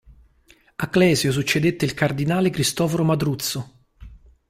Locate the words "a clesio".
0.79-1.31